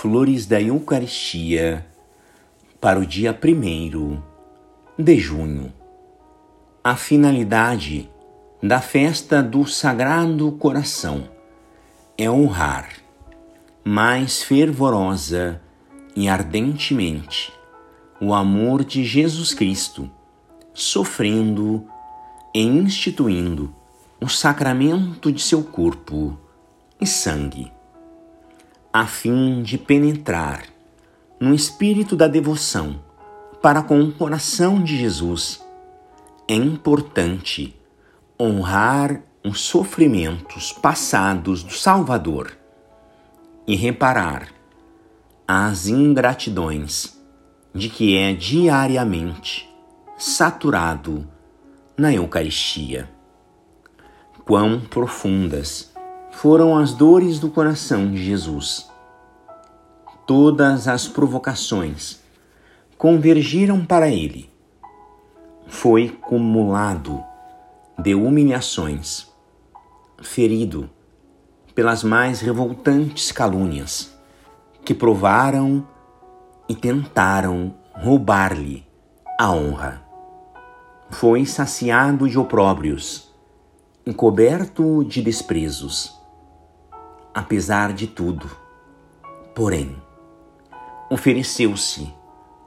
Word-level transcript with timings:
Flores 0.00 0.46
da 0.46 0.62
Eucaristia 0.62 1.84
para 2.80 3.00
o 3.00 3.04
dia 3.04 3.36
1 3.36 4.22
de 4.96 5.18
junho. 5.18 5.72
A 6.84 6.94
finalidade 6.94 8.08
da 8.62 8.80
festa 8.80 9.42
do 9.42 9.66
Sagrado 9.66 10.52
Coração 10.52 11.28
é 12.16 12.30
honrar 12.30 12.90
mais 13.84 14.40
fervorosa 14.40 15.60
e 16.14 16.28
ardentemente 16.28 17.52
o 18.20 18.32
amor 18.32 18.84
de 18.84 19.02
Jesus 19.02 19.52
Cristo, 19.52 20.08
sofrendo 20.72 21.84
e 22.54 22.62
instituindo 22.62 23.74
o 24.20 24.28
sacramento 24.28 25.32
de 25.32 25.42
seu 25.42 25.64
corpo 25.64 26.38
e 27.00 27.06
sangue, 27.06 27.72
a 28.92 29.06
fim 29.06 29.62
de 29.62 29.76
penetrar 29.76 30.64
no 31.40 31.54
espírito 31.54 32.16
da 32.16 32.26
devoção 32.26 33.00
para 33.62 33.82
com 33.82 34.00
o 34.00 34.12
coração 34.12 34.82
de 34.82 34.96
Jesus. 34.96 35.64
É 36.46 36.54
importante 36.54 37.76
honrar 38.40 39.22
os 39.44 39.60
sofrimentos 39.60 40.72
passados 40.72 41.62
do 41.62 41.72
Salvador 41.72 42.56
e 43.66 43.76
reparar 43.76 44.48
as 45.46 45.86
ingratidões 45.86 47.18
de 47.74 47.88
que 47.88 48.16
é 48.16 48.32
diariamente 48.32 49.68
saturado 50.16 51.28
na 51.96 52.12
Eucaristia. 52.12 53.08
Quão 54.44 54.80
profundas 54.80 55.92
foram 56.40 56.78
as 56.78 56.94
dores 56.94 57.40
do 57.40 57.50
coração 57.50 58.08
de 58.08 58.24
Jesus. 58.24 58.88
Todas 60.24 60.86
as 60.86 61.08
provocações 61.08 62.20
convergiram 62.96 63.84
para 63.84 64.08
ele. 64.08 64.48
Foi 65.66 66.08
cumulado 66.08 67.20
de 67.98 68.14
humilhações, 68.14 69.26
ferido 70.22 70.88
pelas 71.74 72.04
mais 72.04 72.40
revoltantes 72.40 73.32
calúnias 73.32 74.16
que 74.84 74.94
provaram 74.94 75.84
e 76.68 76.74
tentaram 76.76 77.74
roubar-lhe 77.94 78.86
a 79.36 79.50
honra. 79.50 80.04
Foi 81.10 81.44
saciado 81.44 82.28
de 82.28 82.38
opróbrios, 82.38 83.34
encoberto 84.06 85.04
de 85.04 85.20
desprezos. 85.20 86.17
Apesar 87.34 87.92
de 87.92 88.06
tudo, 88.06 88.50
porém, 89.54 89.96
ofereceu-se 91.10 92.12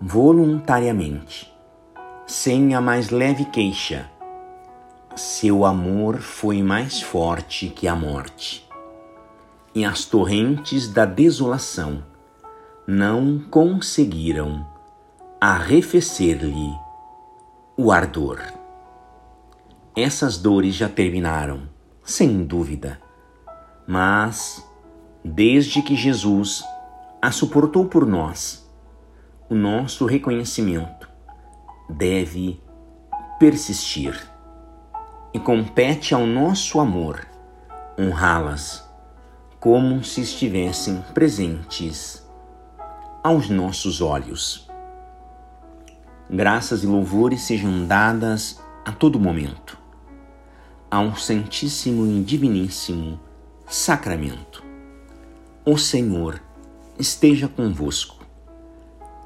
voluntariamente, 0.00 1.52
sem 2.26 2.74
a 2.74 2.80
mais 2.80 3.10
leve 3.10 3.44
queixa. 3.46 4.10
Seu 5.16 5.64
amor 5.64 6.18
foi 6.18 6.62
mais 6.62 7.00
forte 7.00 7.68
que 7.68 7.86
a 7.86 7.94
morte, 7.94 8.68
e 9.74 9.84
as 9.84 10.04
torrentes 10.04 10.88
da 10.88 11.04
desolação 11.04 12.04
não 12.86 13.38
conseguiram 13.50 14.66
arrefecer-lhe 15.40 16.72
o 17.76 17.90
ardor. 17.90 18.40
Essas 19.96 20.38
dores 20.38 20.74
já 20.74 20.88
terminaram, 20.88 21.68
sem 22.02 22.44
dúvida, 22.44 23.00
mas 23.86 24.66
desde 25.24 25.82
que 25.82 25.96
Jesus 25.96 26.64
a 27.20 27.30
suportou 27.30 27.86
por 27.86 28.06
nós, 28.06 28.70
o 29.48 29.54
nosso 29.54 30.06
reconhecimento 30.06 31.08
deve 31.88 32.60
persistir 33.38 34.28
e 35.32 35.38
compete 35.38 36.14
ao 36.14 36.26
nosso 36.26 36.80
amor 36.80 37.26
honrá-las 37.98 38.84
como 39.60 40.04
se 40.04 40.20
estivessem 40.20 41.02
presentes 41.14 42.22
aos 43.22 43.48
nossos 43.48 44.02
olhos. 44.02 44.68
Graças 46.28 46.84
e 46.84 46.86
louvores 46.86 47.42
sejam 47.42 47.86
dadas 47.86 48.60
a 48.84 48.92
todo 48.92 49.18
momento 49.18 49.78
ao 50.90 51.16
Santíssimo 51.16 52.06
e 52.06 52.22
Diviníssimo 52.22 53.18
Sacramento. 53.66 54.62
O 55.64 55.78
Senhor 55.78 56.40
esteja 56.98 57.48
convosco. 57.48 58.24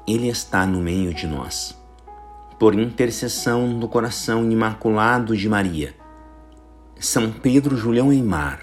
Ele 0.07 0.29
está 0.29 0.65
no 0.65 0.79
meio 0.79 1.13
de 1.13 1.27
nós. 1.27 1.77
Por 2.57 2.73
intercessão 2.73 3.77
do 3.77 3.87
coração 3.87 4.49
imaculado 4.49 5.35
de 5.35 5.47
Maria, 5.49 5.93
São 6.97 7.31
Pedro 7.31 7.75
Julião 7.75 8.13
Eimar, 8.13 8.61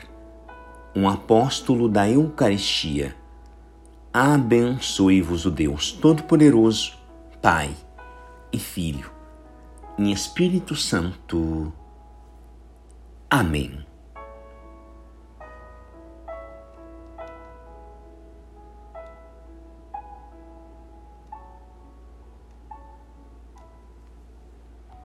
um 0.94 1.08
apóstolo 1.08 1.88
da 1.88 2.08
Eucaristia, 2.08 3.14
abençoe-vos 4.12 5.44
o 5.44 5.50
Deus 5.50 5.92
Todo-Poderoso, 5.92 6.94
Pai 7.42 7.70
e 8.50 8.58
Filho, 8.58 9.10
em 9.98 10.10
Espírito 10.10 10.74
Santo. 10.74 11.70
Amém. 13.30 13.84